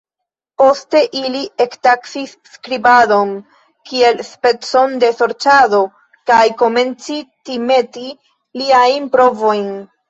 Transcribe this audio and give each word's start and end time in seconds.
Poste, 0.59 1.01
ili 1.19 1.41
ektaksis 1.65 2.33
skribadon 2.53 3.35
kiel 3.91 4.25
specon 4.31 4.99
de 5.05 5.13
sorĉado 5.21 5.83
kaj 6.33 6.43
komenci 6.65 7.23
timeti 7.51 8.11
liajn 8.65 9.11
provojn. 9.19 9.69